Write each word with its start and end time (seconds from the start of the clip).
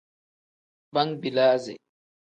Bangbilasi. 0.93 1.73